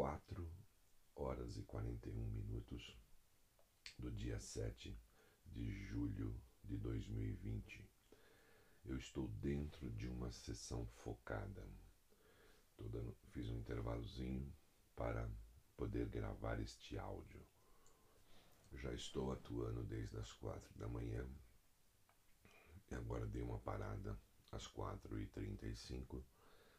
[0.00, 0.50] 4
[1.14, 2.96] horas e 41 minutos
[3.98, 4.98] do dia 7
[5.44, 7.86] de julho de 2020.
[8.86, 11.68] Eu estou dentro de uma sessão focada.
[12.78, 14.50] Dando, fiz um intervalozinho
[14.96, 15.30] para
[15.76, 17.46] poder gravar este áudio.
[18.72, 21.28] Já estou atuando desde as quatro da manhã
[22.90, 24.18] e agora dei uma parada
[24.50, 26.24] às quatro e trinta e cinco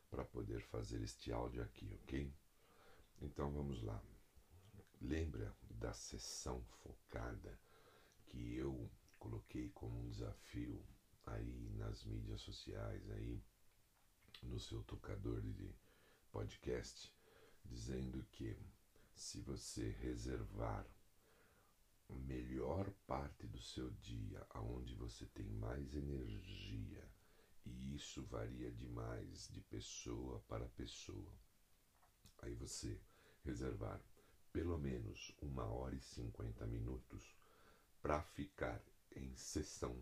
[0.10, 2.34] para poder fazer este áudio aqui, ok?
[3.22, 4.04] Então vamos lá.
[5.00, 7.60] Lembra da sessão focada
[8.26, 8.90] que eu
[9.20, 10.84] coloquei como um desafio
[11.28, 13.40] aí nas mídias sociais, aí
[14.42, 15.72] no seu tocador de
[16.32, 17.14] podcast,
[17.64, 18.58] dizendo que
[19.14, 20.86] se você reservar
[22.10, 27.08] a melhor parte do seu dia, aonde você tem mais energia,
[27.66, 31.32] e isso varia demais de pessoa para pessoa.
[32.40, 33.00] Aí você
[33.44, 34.02] reservar
[34.52, 37.36] pelo menos uma hora e cinquenta minutos
[38.02, 38.82] para ficar
[39.16, 39.96] em sessão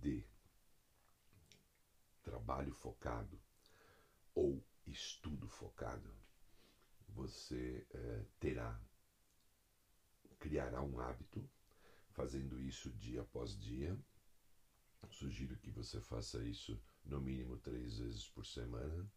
[0.00, 0.24] de
[2.22, 3.40] trabalho focado
[4.34, 6.14] ou estudo focado,
[7.08, 8.80] você é, terá,
[10.38, 11.48] criará um hábito,
[12.10, 13.98] fazendo isso dia após dia.
[15.10, 19.10] Sugiro que você faça isso no mínimo três vezes por semana.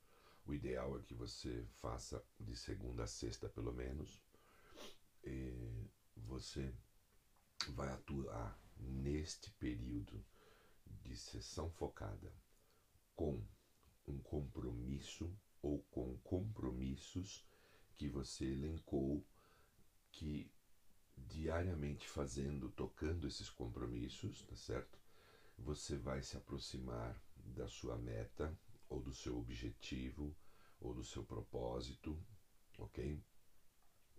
[0.52, 4.22] O ideal é que você faça de segunda a sexta, pelo menos.
[5.24, 6.76] E você
[7.70, 10.22] vai atuar neste período
[10.86, 12.36] de sessão focada
[13.16, 13.42] com
[14.06, 17.48] um compromisso ou com compromissos
[17.96, 19.26] que você elencou
[20.12, 20.52] que
[21.16, 25.00] diariamente fazendo, tocando esses compromissos, tá certo?
[25.60, 28.54] Você vai se aproximar da sua meta
[28.92, 30.36] ou do seu objetivo
[30.82, 32.22] ou do seu propósito,
[32.78, 33.20] ok?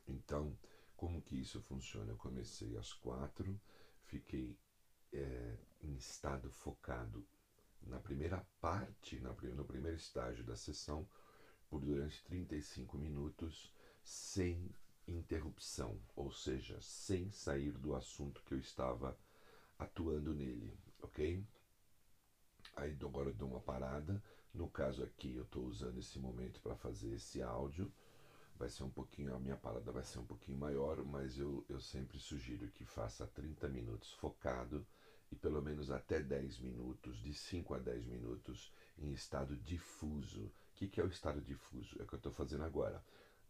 [0.09, 0.57] Então,
[0.97, 2.11] como que isso funciona?
[2.11, 3.61] Eu comecei às quatro,
[4.05, 4.57] fiquei
[5.13, 7.25] é, em estado focado
[7.83, 11.07] na primeira parte, na, no primeiro estágio da sessão,
[11.69, 14.71] por durante 35 minutos, sem
[15.07, 19.19] interrupção, ou seja, sem sair do assunto que eu estava
[19.79, 21.45] atuando nele, ok?
[22.77, 24.23] Aí agora eu dou uma parada.
[24.55, 27.91] No caso aqui, eu estou usando esse momento para fazer esse áudio.
[28.57, 31.81] Vai ser um pouquinho, a minha parada vai ser um pouquinho maior, mas eu, eu
[31.81, 34.87] sempre sugiro que faça 30 minutos focado
[35.33, 40.43] e pelo menos até 10 minutos, de 5 a 10 minutos, em estado difuso.
[40.45, 41.97] O que, que é o estado difuso?
[41.99, 43.03] É o que eu estou fazendo agora.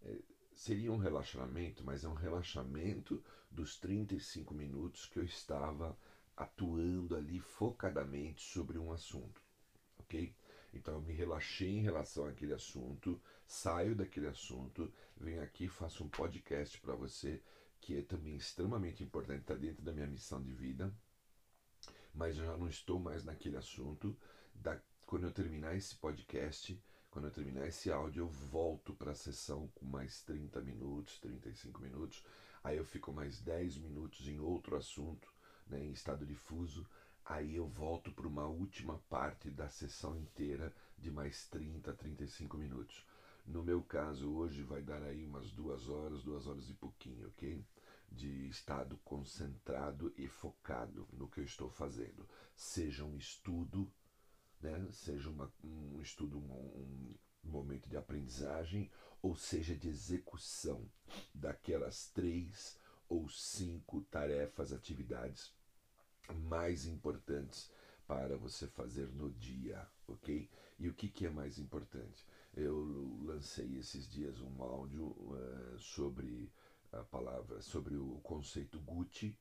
[0.02, 0.16] É,
[0.54, 5.98] seria um relaxamento, mas é um relaxamento dos 35 minutos que eu estava
[6.36, 9.42] atuando ali focadamente sobre um assunto,
[9.98, 10.34] ok?
[10.72, 16.08] Então eu me relaxei em relação àquele assunto, saio daquele assunto, venho aqui faço um
[16.08, 17.42] podcast para você
[17.82, 20.94] que é também extremamente importante, está dentro da minha missão de vida,
[22.14, 24.16] mas eu já não estou mais naquele assunto.
[24.54, 29.16] Da, quando eu terminar esse podcast, quando eu terminar esse áudio, eu volto para a
[29.16, 32.24] sessão com mais 30 minutos, 35 minutos.
[32.62, 35.28] Aí eu fico mais 10 minutos em outro assunto,
[35.66, 36.86] né, em estado difuso.
[37.24, 43.06] Aí eu volto para uma última parte da sessão inteira de mais 30, 35 minutos.
[43.46, 47.64] No meu caso, hoje vai dar aí umas duas horas, duas horas e pouquinho, ok?
[48.14, 52.28] de estado concentrado e focado no que eu estou fazendo.
[52.54, 53.90] Seja um estudo,
[54.60, 54.86] né?
[54.92, 58.90] seja uma, um estudo, um, um momento de aprendizagem,
[59.20, 60.88] ou seja de execução
[61.34, 62.78] daquelas três
[63.08, 65.52] ou cinco tarefas, atividades
[66.48, 67.70] mais importantes
[68.06, 70.48] para você fazer no dia, ok?
[70.78, 72.26] E o que, que é mais importante?
[72.54, 76.52] Eu lancei esses dias um áudio uh, sobre
[76.92, 79.36] a palavra sobre o conceito Gucci.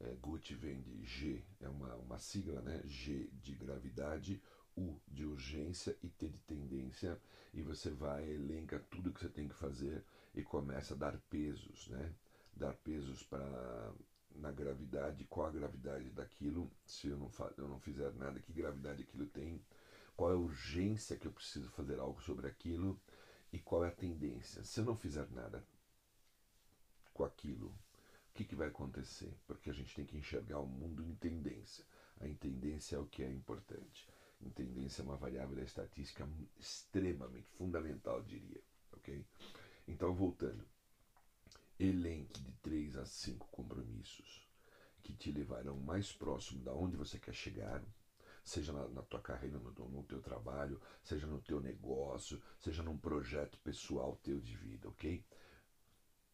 [0.00, 2.82] É, Gucci vem de G, é uma, uma sigla, né?
[2.84, 4.42] G de gravidade,
[4.76, 7.18] U de urgência e T de tendência.
[7.54, 10.04] E você vai, elenca tudo que você tem que fazer
[10.34, 12.12] e começa a dar pesos, né?
[12.54, 13.92] Dar pesos para
[14.36, 19.02] na gravidade, qual a gravidade daquilo, se eu não, eu não fizer nada, que gravidade
[19.02, 19.60] aquilo tem,
[20.16, 23.00] qual é a urgência que eu preciso fazer algo sobre aquilo
[23.52, 24.64] e qual é a tendência.
[24.64, 25.64] Se eu não fizer nada,
[27.12, 29.32] com aquilo, o que, que vai acontecer?
[29.46, 31.84] Porque a gente tem que enxergar o mundo em tendência.
[32.20, 34.08] A tendência é o que é importante.
[34.44, 36.26] A tendência é uma variável da estatística
[36.58, 38.60] extremamente fundamental, diria.
[38.92, 39.24] Ok?
[39.86, 40.64] Então, voltando.
[41.82, 44.48] Elenque de três a cinco compromissos
[45.02, 47.82] que te levarão mais próximo da onde você quer chegar,
[48.44, 52.96] seja na, na tua carreira, no, no teu trabalho, seja no teu negócio, seja num
[52.96, 55.24] projeto pessoal teu de vida, ok?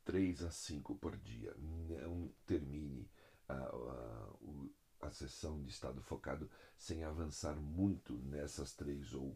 [0.04, 1.54] 3 a 5 por dia.
[1.56, 3.10] Não termine
[3.48, 9.34] a, a, a sessão de estado focado sem avançar muito nessas três ou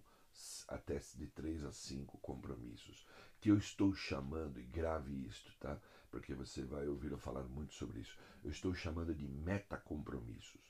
[0.69, 3.07] até de três a cinco compromissos,
[3.41, 5.79] que eu estou chamando, e grave isto, tá?
[6.11, 8.17] Porque você vai ouvir eu falar muito sobre isso.
[8.45, 10.61] Eu estou chamando de metacompromissos.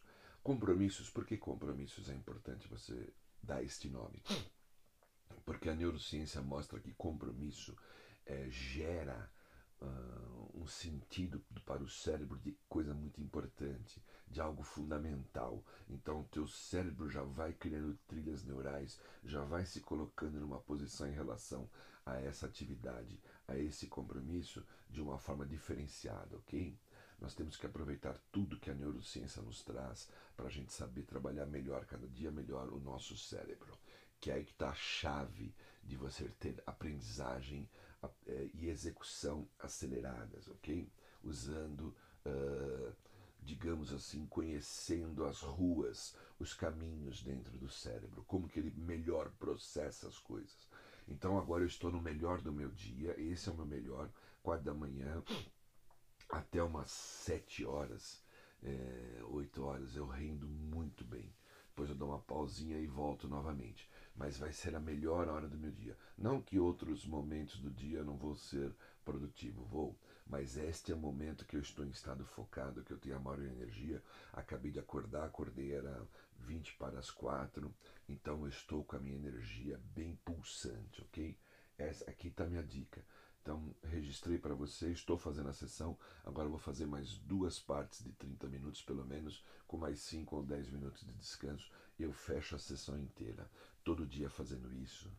[0.43, 3.13] Compromissos, por que compromissos é importante você
[3.43, 4.23] dar este nome?
[5.45, 7.77] Porque a neurociência mostra que compromisso
[8.27, 9.31] é, gera
[9.81, 15.65] uh, um sentido para o cérebro de coisa muito importante, de algo fundamental.
[15.89, 21.09] Então, o teu cérebro já vai criando trilhas neurais, já vai se colocando numa posição
[21.09, 21.69] em relação
[22.05, 26.79] a essa atividade, a esse compromisso, de uma forma diferenciada, ok?
[27.21, 31.47] Nós temos que aproveitar tudo que a neurociência nos traz para a gente saber trabalhar
[31.47, 33.79] melhor, cada dia melhor, o nosso cérebro.
[34.21, 35.55] Que é aí que está a chave
[35.85, 37.69] de você ter aprendizagem
[38.55, 40.91] e execução aceleradas, ok?
[41.23, 41.95] Usando,
[42.27, 42.93] uh,
[43.41, 50.09] digamos assim, conhecendo as ruas, os caminhos dentro do cérebro, como que ele melhor processa
[50.09, 50.69] as coisas.
[51.09, 54.11] Então agora eu estou no melhor do meu dia, esse é o meu melhor,
[54.43, 55.23] quatro da manhã
[56.29, 58.25] até umas sete horas,
[58.63, 61.33] é, oito horas, eu rendo muito bem.
[61.69, 65.59] Depois eu dou uma pausinha e volto novamente mas vai ser a melhor hora do
[65.59, 65.97] meu dia.
[66.17, 68.75] Não que outros momentos do dia não vou ser
[69.05, 72.99] produtivo, vou, mas este é o momento que eu estou em estado focado, que eu
[72.99, 74.03] tenho a maior energia.
[74.33, 76.07] Acabei de acordar, acordei era
[76.39, 77.75] 20 para as 4,
[78.09, 81.37] então eu estou com a minha energia bem pulsante, ok?
[81.79, 83.05] Essa aqui está a minha dica.
[83.43, 85.99] Então, registrei para você, estou fazendo a sessão.
[86.25, 90.45] Agora vou fazer mais duas partes de 30 minutos, pelo menos, com mais 5 ou
[90.45, 91.69] 10 minutos de descanso.
[92.03, 93.49] Eu fecho a sessão inteira
[93.85, 95.11] todo dia fazendo isso.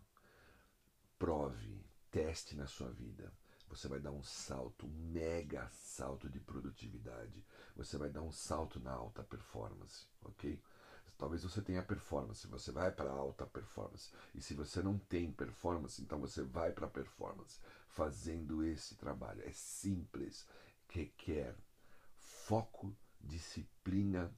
[1.18, 3.31] Prove, teste na sua vida.
[3.69, 7.44] Você vai dar um salto, um mega salto de produtividade.
[7.75, 10.62] Você vai dar um salto na alta performance, ok?
[11.18, 14.12] Talvez você tenha performance, você vai para alta performance.
[14.35, 19.41] E se você não tem performance, então você vai para performance fazendo esse trabalho.
[19.45, 20.45] É simples,
[20.89, 21.56] requer
[22.18, 24.33] foco, disciplina,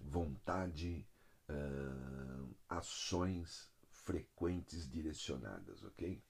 [0.00, 1.06] vontade,
[1.48, 6.22] uh, ações frequentes direcionadas, ok?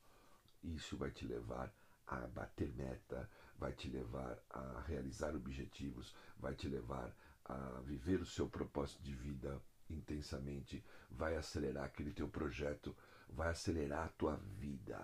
[0.63, 1.73] Isso vai te levar
[2.07, 3.29] a bater meta,
[3.59, 7.15] vai te levar a realizar objetivos, vai te levar
[7.45, 12.97] a viver o seu propósito de vida intensamente, vai acelerar aquele teu projeto,
[13.29, 14.99] vai acelerar a tua vida.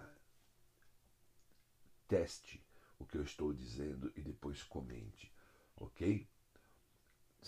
[2.09, 2.65] Teste
[2.99, 5.33] o que eu estou dizendo e depois comente,
[5.77, 6.29] ok?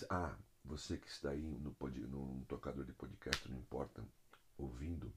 [0.09, 2.01] Ah, você que está aí no, pod,
[2.49, 4.05] tocador de podcast, não importa,
[4.57, 5.13] ouvindo,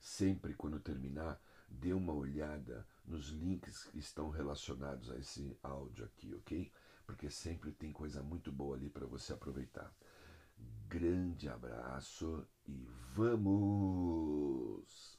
[0.00, 6.34] sempre quando terminar, dê uma olhada nos links que estão relacionados a esse áudio aqui,
[6.34, 6.72] ok?
[7.06, 9.92] Porque sempre tem coisa muito boa ali para você aproveitar.
[10.88, 15.13] Grande abraço e vamos!